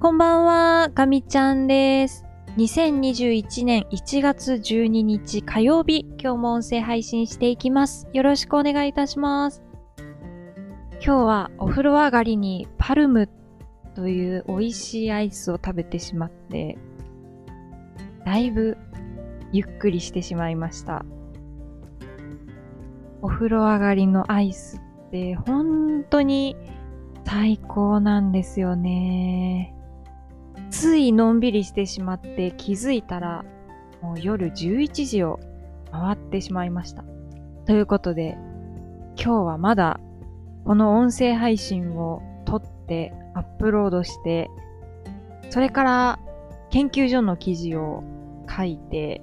[0.00, 2.24] こんばんは、かみちゃんです。
[2.56, 8.08] 2021年1月12日火曜日、今日も音声配信していきます。
[8.14, 9.62] よろしくお願いいたします。
[11.04, 13.28] 今日はお風呂上がりにパルム
[13.94, 16.78] という美味しいアイスを食べてしまって、
[18.24, 18.78] だいぶ
[19.52, 21.04] ゆっくりしてしまいました。
[23.20, 26.56] お風呂上がりのアイスって本当に
[27.26, 29.74] 最高なんですよね。
[30.70, 33.44] ついのんびりしてしまって気づいたら
[34.00, 35.40] もう夜11時を
[35.90, 37.04] 回ってしまいました。
[37.66, 38.36] ということで
[39.16, 40.00] 今日はまだ
[40.64, 44.50] この音声配信を撮ってアップロードして
[45.50, 46.18] それから
[46.70, 48.04] 研究所の記事を
[48.48, 49.22] 書いて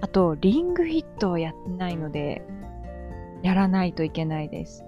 [0.00, 2.46] あとリングフィットをやってないので
[3.42, 4.84] やらないといけないです。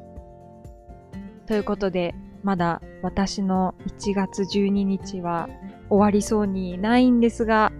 [1.46, 2.14] ということで
[2.46, 5.48] まだ私の1月12日は
[5.88, 7.72] 終わりそうにないんですが、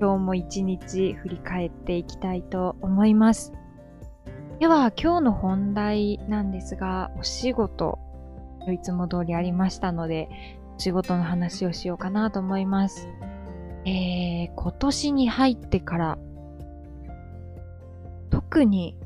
[0.00, 3.52] 今日も一日振り返っていきたいと思います。
[4.60, 7.98] では今日の本題なんですが、お仕事、
[8.72, 10.28] いつも通りありましたので、
[10.76, 13.08] お仕事の話をしようかなと思います。
[13.84, 16.18] えー、今年に入ってから、
[18.30, 18.96] 特に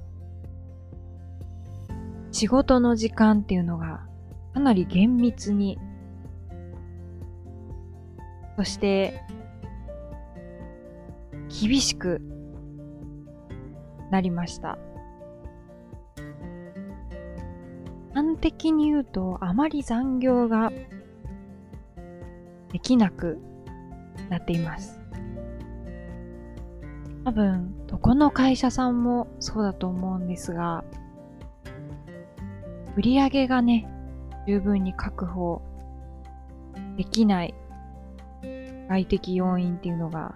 [2.33, 4.06] 仕事の時間っていうのが
[4.57, 5.79] かなり厳密に、
[8.57, 9.23] そして、
[11.61, 12.23] 厳しく
[14.11, 14.79] なりました。
[18.15, 20.73] 端的に言うと、あまり残業が
[22.73, 23.39] できなく
[24.31, 24.98] なっています。
[27.27, 30.83] 多分、どこの会社さんもそうだと思うんですが、
[32.97, 33.93] 売り上げがね、
[34.47, 35.62] 十分に確保
[36.97, 37.55] できない
[38.89, 40.34] 外的要因っていうのが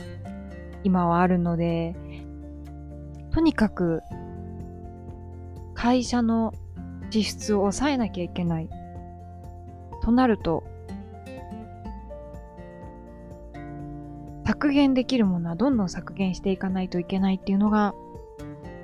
[0.83, 1.95] 今はあるので、
[3.33, 4.03] とにかく
[5.75, 6.53] 会社の
[7.11, 8.69] 支出を抑えなきゃいけない。
[10.03, 10.65] となると、
[14.47, 17.95] 削減できるものはどんどん削減していかないといけないっていうのが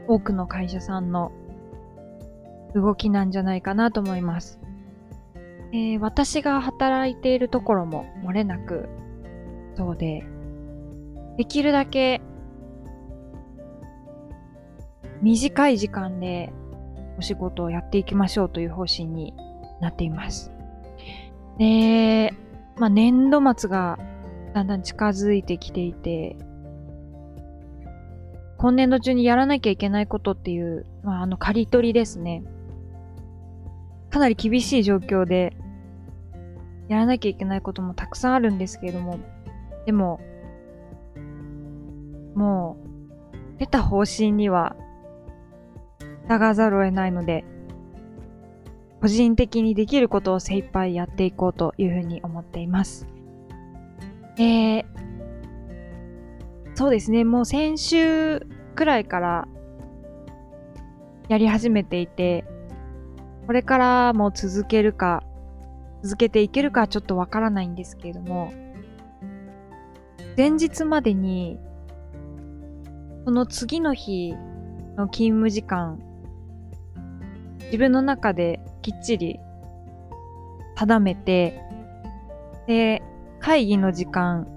[0.07, 1.33] 多くの会社さんの
[2.75, 4.61] 動きなんじゃないかなと思います。
[5.73, 8.89] えー私が働いているところも漏れなく
[9.77, 10.25] そうで、
[11.37, 12.21] できるだけ
[15.23, 16.53] 短い時間で
[17.19, 19.35] お仕事をやっていきましょうという方針に
[19.81, 20.51] なっています。
[21.59, 22.35] で、
[22.77, 23.99] まあ、年度末が
[24.55, 26.37] だんだん近づいてきていて、
[28.59, 32.43] 今年度中にやらなきゃいけないことっていう、まあ、あの、刈り取りですね。
[34.11, 35.57] かなり厳しい状況で、
[36.89, 39.19] やらなきゃいけないこともたくさんあるんですけれども、
[39.85, 40.21] でも、
[42.35, 42.77] も
[43.35, 44.77] う、出た方針には、
[46.29, 47.45] 従わざるを得ないので、
[49.01, 53.07] 個人的にできることを精一杯やっていこうというふうに思っています。
[54.39, 54.85] えー、
[56.75, 58.41] そうですね、もう先週
[58.75, 59.49] くらいから
[61.29, 62.45] やり始めていて、
[63.47, 65.23] これからも続けるか、
[66.03, 68.53] 続けていけるかちょっとわからないんですけれども、
[70.37, 71.59] 前日までに、
[73.25, 74.35] その次の日
[74.97, 76.01] の勤務時間、
[77.67, 79.39] 自分の中できっちり
[80.77, 81.63] 定めて、
[82.67, 83.01] で、
[83.39, 84.49] 会議の時間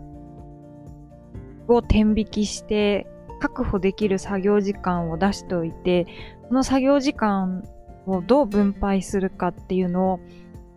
[1.68, 3.08] を天引きして、
[3.40, 6.08] 確保できる作業時間を出しておいて、
[6.48, 7.64] その作業時間
[8.06, 10.20] をどう分配するかっていうのを、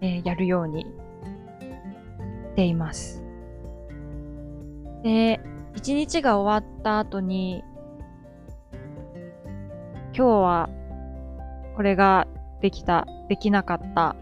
[0.01, 0.89] えーやるようにし
[2.57, 3.23] ています。
[5.03, 5.41] で、
[5.75, 7.65] 一日が終わった後に、
[10.15, 10.71] 今日は
[11.77, 12.27] これが
[12.61, 14.17] できた、できなかった、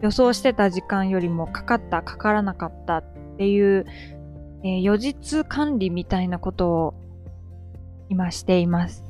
[0.00, 3.04] 予想してた時間よりもかかった、かからなかったっ
[3.36, 3.86] ていう、
[4.62, 6.94] えー予日管理みたいなことを
[8.08, 9.04] 今しています。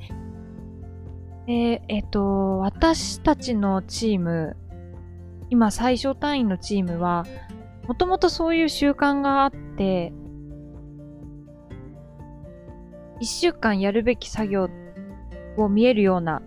[1.47, 4.57] で、えっ、と、私たちのチーム、
[5.49, 7.27] 今最小単位のチームは、
[7.89, 10.13] もともとそういう習慣があって、
[13.21, 14.69] 一週間やるべき作業
[15.57, 16.41] を見えるような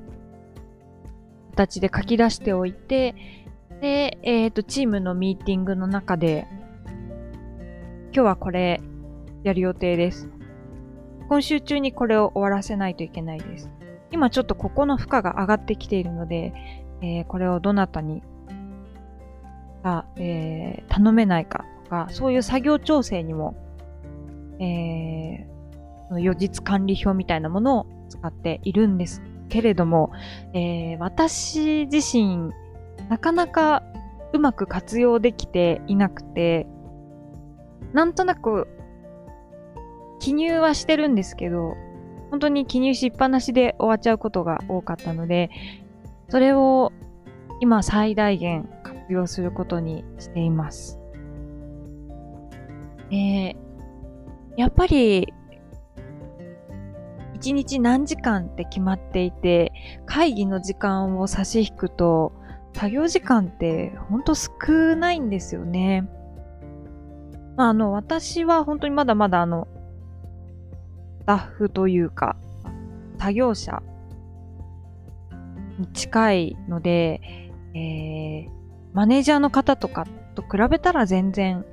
[1.52, 3.16] 形で書き出しておいて、
[3.82, 6.48] で、えっ、と、チームのミーティングの中で、
[8.14, 8.82] 今日はこれ
[9.44, 10.30] やる予定です。
[11.28, 13.70] 今週中にこれを終わらせないといけないです。
[14.14, 16.54] 今ちょっとここの負荷が上がってきているので、
[17.02, 18.24] えーこれをどなたに
[19.84, 23.56] が、えー、頼めないかとか、そういう作業調整にも、
[24.60, 30.12] えー、予実管理表みたいなものを使っているんですけれども、
[30.54, 32.52] えー、私自身、
[33.10, 33.84] なかなか
[34.32, 36.66] うまく活用できていなくて、
[37.92, 38.68] なんとなく
[40.20, 41.76] 記入はしてるんですけど、
[42.34, 45.52] 本当に記入しっぱなしで終わっちゃうことが多かったので、
[46.30, 46.92] それを
[47.60, 51.00] 今最大限活用することにしています。
[53.12, 53.56] えー、
[54.58, 55.32] やっぱり
[57.36, 59.72] 一日何時間って決まっていて、
[60.08, 62.34] 会議の時間を差し引くと、
[62.74, 64.50] 作業時間ってほんと少
[64.98, 66.10] ないんですよね。
[67.58, 69.68] まあ、あの、私は本当にまだまだあの、
[71.26, 72.36] タッフというか、
[73.18, 73.82] 作業者
[75.80, 77.22] に近いので、
[77.74, 78.50] えー、
[78.94, 80.06] マネージャーの方とか
[80.36, 81.66] と比べたら全然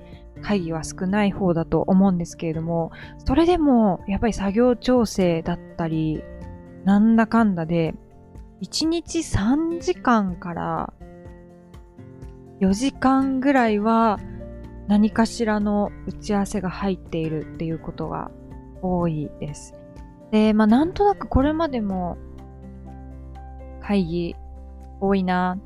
[0.43, 6.23] 会議は少ない方だと思うんですけれども、それでもやっぱり作業調整だったり、
[6.85, 7.95] なんだかんだで、
[8.63, 10.93] 1日3時間から
[12.61, 14.19] 4時間ぐらいは
[14.87, 18.31] 何かしらの打ち合わせが入っているっていうことが
[18.83, 19.75] 多いです。
[20.31, 22.17] で、まあなんとなくこれまでも
[23.83, 24.37] 会議
[25.01, 25.59] 多いな。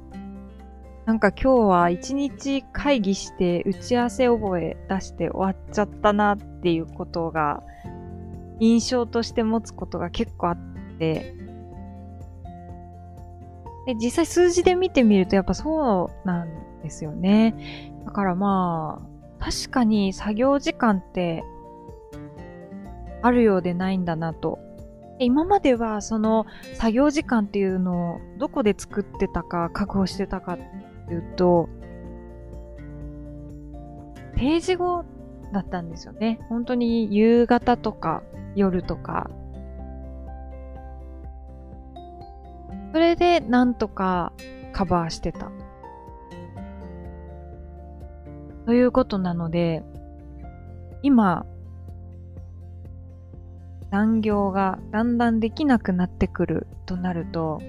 [1.06, 7.62] なんか今日は一日会議して打ち合わせ覚え出して終わっちゃったなっていうことが
[8.58, 10.56] 印象として持つことが結構あっ
[10.98, 11.34] て、
[13.86, 17.92] で実際数字で見てみるとやっぱそうなんですよね。
[18.06, 19.06] だからま
[19.40, 21.44] あ、確かに作業時間って
[23.24, 24.58] あるようでないんだなと。
[25.18, 26.44] 今まではその
[26.74, 30.58] 作業時間っていうのをどこで作ってたか確保してたかっ
[31.08, 31.70] ていうと、
[34.36, 35.06] 定時後
[35.54, 36.38] だったんですよね。
[36.50, 38.22] 本当に夕方とか
[38.56, 39.30] 夜とか。
[42.92, 44.34] それでなんとか
[44.72, 45.50] カバーしてた。
[48.66, 49.82] ということなので、
[51.00, 51.46] 今、
[53.94, 57.62] 残業がだんだんできなくなってくるとなると、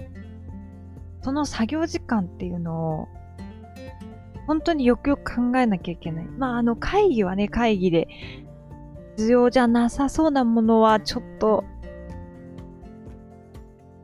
[1.22, 3.08] その作業時間っていうのを、
[4.48, 6.26] 本当によくよく考えなきゃいけない。
[6.26, 8.08] まあ、あの、会議はね、会議で、
[9.18, 11.64] 必要じゃなさそうなものは、ちょっと、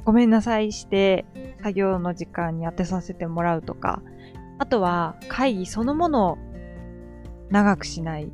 [0.06, 1.25] ごめんなさいして、
[1.63, 4.03] 作業の時間に当てさせてもらうとか、
[4.59, 6.38] あとは、会議そのものを
[7.50, 8.31] 長くしない。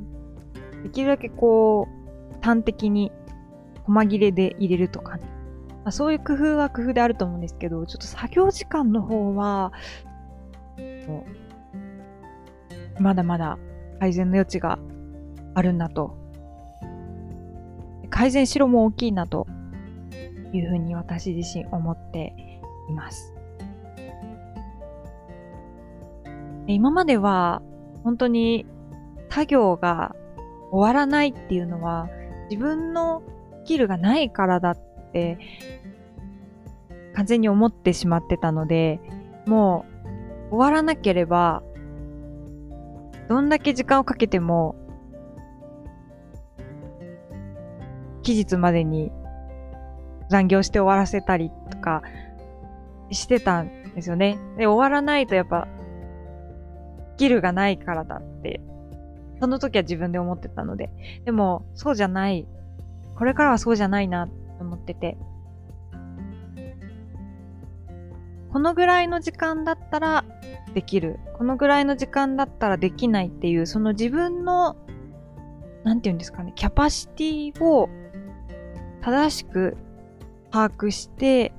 [0.82, 3.12] できるだけこう、端的に
[3.88, 5.24] 細切れで入れるとかね。
[5.84, 9.72] まあ、そういう工夫は工夫であると思うんですけど、ちょっと作業時間の方は、
[13.00, 13.58] まだまだ
[13.98, 14.78] 改善の余地が
[15.54, 16.16] あるんだと。
[18.10, 19.46] 改善しろも大きいなと
[20.52, 22.34] いうふうに私自身思って
[22.88, 23.34] います。
[26.66, 27.62] 今までは
[28.04, 28.66] 本当に
[29.30, 30.14] 作業が
[30.70, 32.08] 終わらないっていうのは
[32.50, 33.22] 自分の
[33.68, 34.78] キルがないからだっ
[35.12, 35.38] て
[37.14, 38.98] 完全に思ってしまってたので、
[39.46, 39.84] も
[40.50, 41.62] う終わらなければ、
[43.28, 44.74] どんだけ時間をかけても、
[48.22, 49.12] 期日までに
[50.30, 52.02] 残業して終わらせたりとか
[53.10, 54.38] してたんですよね。
[54.56, 55.68] で、終わらないとやっぱ、
[57.16, 58.62] スキルがないからだって、
[59.40, 60.88] その時は自分で思ってたので。
[61.26, 62.46] でも、そうじゃない
[63.18, 65.18] これからはそうじゃないなと思ってて。
[68.52, 70.24] このぐらいの時間だったら
[70.72, 71.18] できる。
[71.36, 74.76] このぐらいの時間だったらできないっていう、その自分の、
[75.84, 77.88] なんて言うんですかね、キャパシティを
[79.02, 79.76] 正しく
[80.50, 81.52] 把握して、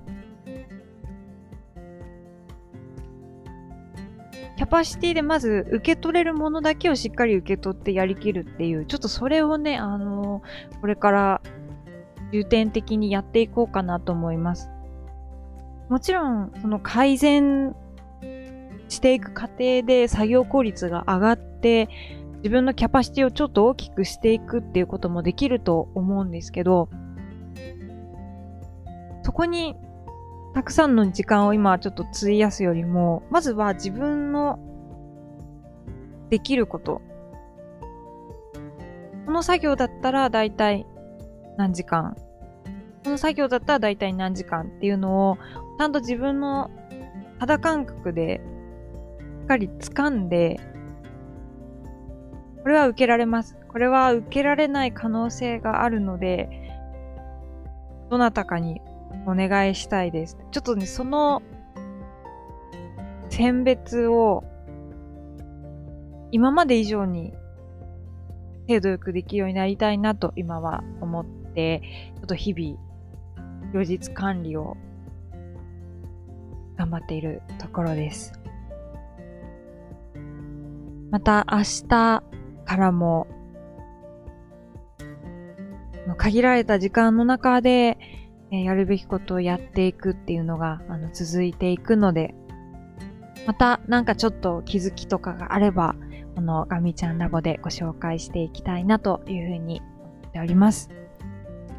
[4.70, 10.42] パシティでまず受け取れるものだけをしっかり受け取ってやりきるっていう、ちょっとそれをね、あの
[10.82, 11.42] これから
[12.32, 14.70] 重点的にやっていこうかなと思います。
[15.90, 17.76] もちろん、その改善
[18.88, 21.90] していく過程で作業効率が上がって、
[22.38, 26.90] 自分のキャパシティをちょっと大きくしていくっていうこともできると思うんですけど、
[29.24, 29.76] そこに
[30.54, 34.60] たくさんの時間を今ちょっと費やすよりも、まずは自分の
[36.30, 37.02] できること。
[39.26, 40.88] この作業だったらだいたい
[41.58, 42.16] 何時間。
[43.04, 45.38] この作業だったらだいたい何時間っていうのを、
[45.78, 46.72] ちゃんと自分の
[47.38, 48.42] 肌感覚で、
[49.42, 50.60] しっかり掴んで、
[52.64, 53.56] これは受けられます。
[53.70, 56.50] これは受けられない可能性があるので、
[58.10, 58.82] どなたかに
[59.26, 60.38] お願いしたいです。
[60.52, 61.42] ちょっとね、その
[63.30, 64.44] 選別を
[66.32, 67.34] 今まで以上に
[68.68, 71.82] 精度よくできるようになりたいなと今は思って、
[72.16, 72.78] ちょっと日々、
[73.74, 74.78] 両日管理を
[76.78, 78.34] 頑張っているところです。
[81.12, 82.24] また明日
[82.66, 83.28] からも、
[86.18, 87.98] 限られた時間の中で、
[88.52, 92.34] えやるべきことをやっていくっていうのがあの続いていくので、
[93.46, 95.96] またなんかちょっと気づきとかがあれば、
[96.36, 100.90] このガミちゃんラボでご紹介していきたいなというふうに思っております。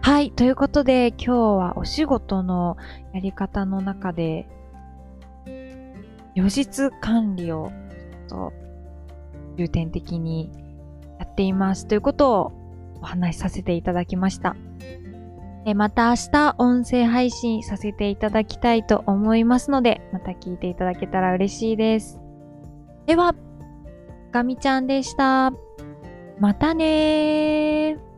[0.02, 0.30] はい。
[0.30, 2.76] ということで、今日はお仕事の
[3.12, 4.48] やり方の中で、
[6.34, 7.70] 予日管理を
[8.28, 8.52] ちょっと
[9.56, 10.50] 重点的に
[11.18, 12.52] やっていますということを
[13.02, 14.56] お話しさせていただきました。
[15.74, 22.18] また明日音声配信させていただきたいと思いますので、また聞いていただけたら嬉しいです。
[23.06, 23.34] では、
[24.32, 25.52] ガミちゃんでした。
[26.38, 28.09] またねー。